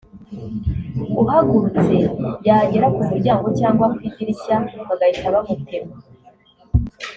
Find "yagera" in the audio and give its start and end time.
2.47-2.87